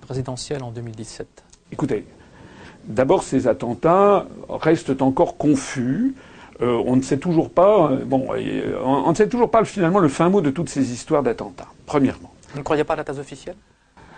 présidentielles 0.10 0.64
en 0.64 0.72
2017. 0.72 1.28
Écoutez, 1.72 2.04
d'abord 2.86 3.22
ces 3.22 3.48
attentats 3.48 4.26
restent 4.50 5.04
encore 5.04 5.38
confus. 5.38 6.16
Euh, 6.62 6.82
on 6.88 6.96
ne 6.96 7.04
sait 7.04 7.18
toujours 7.20 7.52
pas, 7.52 7.92
euh, 7.92 8.06
bon, 8.06 8.30
euh, 8.34 8.74
on 8.84 9.12
ne 9.12 9.16
sait 9.16 9.30
toujours 9.30 9.52
pas 9.52 9.64
finalement 9.66 10.00
le 10.00 10.08
fin 10.08 10.30
mot 10.30 10.42
de 10.42 10.50
toutes 10.50 10.70
ces 10.70 10.92
histoires 10.92 11.22
d'attentats. 11.22 11.68
Premièrement. 11.86 12.32
Vous 12.54 12.58
ne 12.58 12.64
croyez 12.64 12.84
pas 12.84 12.94
à 12.94 12.98
la 12.98 13.04
thèse 13.04 13.20
officielle? 13.20 13.56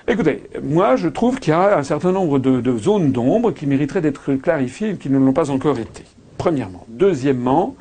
Écoutez, 0.07 0.43
moi 0.63 0.95
je 0.95 1.09
trouve 1.09 1.41
qu'il 1.41 1.51
y 1.51 1.53
a 1.53 1.77
un 1.77 1.83
certain 1.83 2.13
nombre 2.13 2.39
de, 2.39 2.61
de 2.61 2.77
zones 2.77 3.11
d'ombre 3.11 3.51
qui 3.51 3.65
mériteraient 3.65 3.99
d'être 3.99 4.35
clarifiées 4.35 4.91
et 4.91 4.95
qui 4.95 5.09
ne 5.09 5.19
l'ont 5.19 5.33
pas 5.33 5.51
encore 5.51 5.77
été. 5.77 6.05
Premièrement. 6.37 6.85
Deuxièmement, 6.87 7.75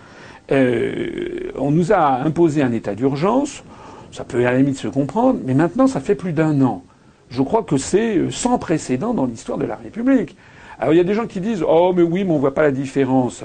on 0.51 1.71
nous 1.71 1.93
a 1.93 2.23
imposé 2.23 2.61
un 2.61 2.73
état 2.73 2.97
d'urgence. 2.97 3.63
Ça 4.11 4.25
peut 4.25 4.45
à 4.45 4.51
la 4.51 4.59
limite 4.59 4.79
se 4.79 4.89
comprendre, 4.89 5.39
mais 5.45 5.55
maintenant 5.55 5.87
ça 5.87 6.01
fait 6.01 6.17
plus 6.17 6.33
d'un 6.33 6.61
an. 6.63 6.83
Je 7.31 7.43
crois 7.43 7.63
que 7.63 7.77
c'est 7.77 8.17
euh, 8.17 8.31
sans 8.31 8.59
précédent 8.59 9.15
dans 9.15 9.27
l'histoire 9.27 9.59
de 9.59 9.65
la 9.65 9.77
République. 9.77 10.37
Alors 10.79 10.95
il 10.95 10.97
y 10.97 11.01
a 11.01 11.05
des 11.05 11.15
gens 11.15 11.27
qui 11.27 11.41
disent 11.41 11.65
oh 11.67 11.93
mais 11.95 12.03
oui 12.03 12.25
mais 12.25 12.33
on 12.33 12.39
voit 12.39 12.55
pas 12.55 12.63
la 12.63 12.73
différence. 12.73 13.45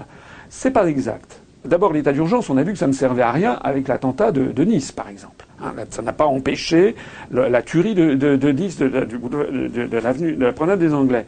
C'est 0.49 0.71
pas 0.71 0.87
exact. 0.87 1.41
D'abord 1.63 1.93
l'état 1.93 2.13
d'urgence, 2.13 2.49
on 2.49 2.57
a 2.57 2.63
vu 2.63 2.73
que 2.73 2.77
ça 2.77 2.87
ne 2.87 2.93
servait 2.93 3.23
à 3.23 3.31
rien 3.31 3.53
avec 3.63 3.87
l'attentat 3.87 4.31
de, 4.31 4.63
Nice 4.63 4.91
par 4.91 5.09
exemple. 5.09 5.45
Hein, 5.61 5.73
ça 5.89 6.03
n'a 6.03 6.13
pas 6.13 6.25
empêché 6.25 6.95
la 7.31 7.61
tuerie 7.63 7.95
de, 7.95 8.51
Nice 8.51 8.77
de, 8.77 8.87
de 8.87 9.97
l'avenue 9.97 10.33
de 10.33 10.45
la 10.45 10.53
promenade 10.53 10.79
des 10.79 10.93
Anglais. 10.93 11.25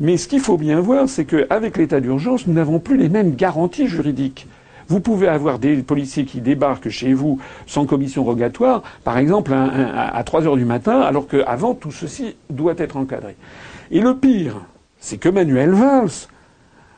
Mais 0.00 0.16
ce 0.16 0.26
qu'il 0.28 0.40
faut 0.40 0.58
bien 0.58 0.80
voir, 0.80 1.08
c'est 1.08 1.24
qu'avec 1.24 1.76
l'état 1.76 2.00
d'urgence, 2.00 2.46
nous 2.46 2.54
n'avons 2.54 2.80
plus 2.80 2.96
les 2.96 3.08
mêmes 3.08 3.34
garanties 3.36 3.86
juridiques. 3.86 4.46
Vous 4.88 5.00
pouvez 5.00 5.28
avoir 5.28 5.58
des 5.58 5.76
policiers 5.82 6.24
qui 6.24 6.40
débarquent 6.40 6.88
chez 6.88 7.12
vous 7.12 7.40
sans 7.66 7.86
commission 7.86 8.24
rogatoire, 8.24 8.82
par 9.04 9.18
exemple 9.18 9.52
à 9.52 10.22
3 10.24 10.46
heures 10.46 10.56
du 10.56 10.64
matin, 10.64 11.00
alors 11.00 11.26
qu'avant 11.26 11.74
tout 11.74 11.90
ceci 11.90 12.36
doit 12.50 12.74
être 12.78 12.96
encadré. 12.96 13.36
Et 13.90 14.00
le 14.00 14.16
pire, 14.16 14.60
c'est 14.98 15.18
que 15.18 15.28
Manuel 15.28 15.70
Valls 15.70 16.28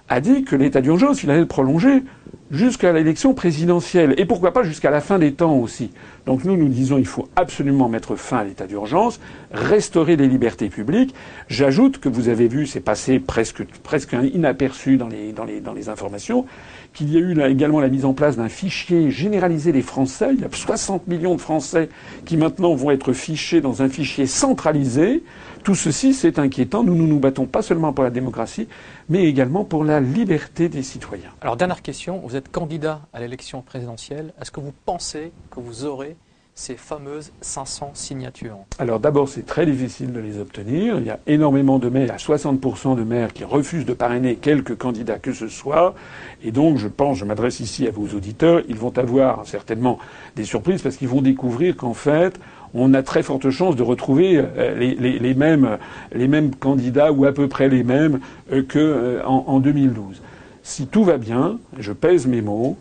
a 0.08 0.20
dit 0.20 0.44
que 0.44 0.56
l'état 0.56 0.80
d'urgence, 0.80 1.22
il 1.22 1.30
allait 1.30 1.40
le 1.40 1.46
prolonger 1.46 2.02
jusqu'à 2.50 2.92
l'élection 2.92 3.34
présidentielle. 3.34 4.14
Et 4.16 4.24
pourquoi 4.24 4.52
pas 4.52 4.62
jusqu'à 4.62 4.90
la 4.90 5.00
fin 5.00 5.18
des 5.18 5.32
temps 5.32 5.56
aussi. 5.56 5.90
Donc 6.26 6.44
nous, 6.44 6.56
nous 6.56 6.68
disons 6.68 6.96
qu'il 6.96 7.06
faut 7.06 7.28
absolument 7.36 7.88
mettre 7.88 8.16
fin 8.16 8.38
à 8.38 8.44
l'état 8.44 8.66
d'urgence, 8.66 9.20
restaurer 9.50 10.16
les 10.16 10.28
libertés 10.28 10.68
publiques. 10.68 11.14
J'ajoute 11.48 11.98
que 11.98 12.08
vous 12.08 12.28
avez 12.28 12.48
vu, 12.48 12.66
c'est 12.66 12.80
passé 12.80 13.18
presque, 13.18 13.64
presque 13.82 14.14
inaperçu 14.34 14.96
dans 14.96 15.08
les, 15.08 15.32
dans 15.32 15.44
les, 15.44 15.60
dans 15.60 15.72
les 15.72 15.88
informations, 15.88 16.44
qu'il 16.92 17.12
y 17.12 17.16
a 17.16 17.20
eu 17.20 17.34
là 17.34 17.48
également 17.48 17.80
la 17.80 17.88
mise 17.88 18.04
en 18.04 18.12
place 18.12 18.36
d'un 18.36 18.48
fichier 18.48 19.10
généralisé 19.10 19.72
des 19.72 19.82
Français. 19.82 20.30
Il 20.34 20.40
y 20.40 20.44
a 20.44 20.48
60 20.50 21.06
millions 21.06 21.34
de 21.34 21.40
Français 21.40 21.88
qui 22.24 22.36
maintenant 22.36 22.74
vont 22.74 22.90
être 22.90 23.12
fichés 23.12 23.60
dans 23.60 23.82
un 23.82 23.88
fichier 23.88 24.26
centralisé. 24.26 25.22
Tout 25.64 25.74
ceci, 25.74 26.14
c'est 26.14 26.38
inquiétant. 26.38 26.82
Nous, 26.82 26.94
nous 26.94 27.06
nous 27.06 27.18
battons 27.18 27.46
pas 27.46 27.62
seulement 27.62 27.92
pour 27.92 28.04
la 28.04 28.10
démocratie, 28.10 28.68
mais 29.08 29.24
également 29.24 29.64
pour 29.64 29.84
la 29.84 30.00
liberté 30.00 30.68
des 30.68 30.82
citoyens. 30.82 31.30
Alors, 31.40 31.56
dernière 31.56 31.82
question. 31.82 32.17
Vous 32.24 32.36
êtes 32.36 32.50
candidat 32.50 33.00
à 33.12 33.20
l'élection 33.20 33.62
présidentielle. 33.62 34.32
Est-ce 34.40 34.50
que 34.50 34.60
vous 34.60 34.74
pensez 34.84 35.32
que 35.50 35.60
vous 35.60 35.84
aurez 35.84 36.16
ces 36.54 36.74
fameuses 36.74 37.32
500 37.40 37.92
signatures? 37.94 38.58
Alors 38.78 38.98
d'abord, 38.98 39.28
c'est 39.28 39.46
très 39.46 39.64
difficile 39.64 40.12
de 40.12 40.18
les 40.18 40.38
obtenir. 40.38 40.98
Il 40.98 41.06
y 41.06 41.10
a 41.10 41.20
énormément 41.26 41.78
de 41.78 41.88
maires, 41.88 42.12
à 42.12 42.16
60% 42.16 42.96
de 42.96 43.04
maires 43.04 43.32
qui 43.32 43.44
refusent 43.44 43.86
de 43.86 43.92
parrainer 43.92 44.36
quelques 44.36 44.76
candidats 44.76 45.18
que 45.18 45.32
ce 45.32 45.48
soit. 45.48 45.94
Et 46.42 46.50
donc, 46.50 46.78
je 46.78 46.88
pense, 46.88 47.18
je 47.18 47.24
m'adresse 47.24 47.60
ici 47.60 47.86
à 47.86 47.90
vos 47.90 48.08
auditeurs, 48.16 48.62
ils 48.68 48.76
vont 48.76 48.96
avoir 48.98 49.46
certainement 49.46 49.98
des 50.34 50.44
surprises 50.44 50.82
parce 50.82 50.96
qu'ils 50.96 51.08
vont 51.08 51.22
découvrir 51.22 51.76
qu'en 51.76 51.94
fait, 51.94 52.38
on 52.74 52.92
a 52.94 53.02
très 53.02 53.22
forte 53.22 53.48
chance 53.50 53.76
de 53.76 53.82
retrouver 53.82 54.36
euh, 54.38 54.74
les, 54.74 55.34
mêmes, 55.34 56.54
candidats 56.56 57.12
ou 57.12 57.24
à 57.24 57.32
peu 57.32 57.48
près 57.48 57.68
les 57.68 57.84
mêmes 57.84 58.20
euh, 58.52 58.62
qu'en 58.62 58.78
euh, 58.78 59.22
en 59.24 59.60
2012. 59.60 60.20
Si 60.68 60.86
tout 60.86 61.02
va 61.02 61.16
bien, 61.16 61.58
je 61.78 61.94
pèse 61.94 62.26
mes 62.26 62.42
mots, 62.42 62.76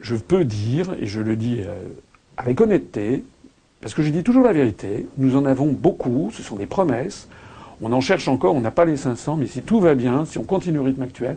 je 0.00 0.16
peux 0.16 0.42
dire, 0.42 0.96
et 0.98 1.04
je 1.04 1.20
le 1.20 1.36
dis 1.36 1.60
avec 2.38 2.58
honnêteté, 2.62 3.24
parce 3.82 3.92
que 3.92 4.02
je 4.02 4.08
dis 4.08 4.22
toujours 4.22 4.42
la 4.42 4.54
vérité, 4.54 5.06
nous 5.18 5.36
en 5.36 5.44
avons 5.44 5.66
beaucoup, 5.66 6.30
ce 6.32 6.42
sont 6.42 6.56
des 6.56 6.64
promesses, 6.64 7.28
on 7.82 7.92
en 7.92 8.00
cherche 8.00 8.26
encore, 8.26 8.54
on 8.54 8.62
n'a 8.62 8.70
pas 8.70 8.86
les 8.86 8.96
500, 8.96 9.36
mais 9.36 9.46
si 9.46 9.60
tout 9.60 9.80
va 9.80 9.94
bien, 9.94 10.24
si 10.24 10.38
on 10.38 10.44
continue 10.44 10.78
au 10.78 10.82
rythme 10.82 11.02
actuel, 11.02 11.36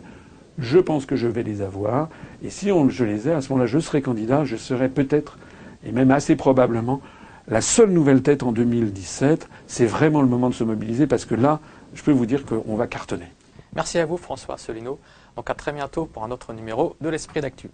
je 0.58 0.78
pense 0.78 1.04
que 1.04 1.16
je 1.16 1.28
vais 1.28 1.42
les 1.42 1.60
avoir. 1.60 2.08
Et 2.42 2.48
si 2.48 2.70
je 2.88 3.04
les 3.04 3.28
ai, 3.28 3.32
à 3.32 3.42
ce 3.42 3.50
moment-là, 3.50 3.66
je 3.66 3.78
serai 3.78 4.00
candidat, 4.00 4.46
je 4.46 4.56
serai 4.56 4.88
peut-être, 4.88 5.36
et 5.84 5.92
même 5.92 6.10
assez 6.10 6.34
probablement, 6.34 7.02
la 7.46 7.60
seule 7.60 7.90
nouvelle 7.90 8.22
tête 8.22 8.42
en 8.42 8.52
2017. 8.52 9.50
C'est 9.66 9.84
vraiment 9.84 10.22
le 10.22 10.28
moment 10.28 10.48
de 10.48 10.54
se 10.54 10.64
mobiliser 10.64 11.06
parce 11.06 11.26
que 11.26 11.34
là, 11.34 11.60
je 11.92 12.02
peux 12.02 12.10
vous 12.10 12.24
dire 12.24 12.46
qu'on 12.46 12.74
va 12.74 12.86
cartonner. 12.86 13.28
Merci 13.74 13.98
à 13.98 14.06
vous, 14.06 14.16
François 14.16 14.56
Solino. 14.56 14.98
Donc 15.36 15.50
à 15.50 15.54
très 15.54 15.72
bientôt 15.72 16.06
pour 16.06 16.24
un 16.24 16.30
autre 16.30 16.52
numéro 16.52 16.96
de 17.00 17.08
l'Esprit 17.08 17.40
d'Actu. 17.40 17.70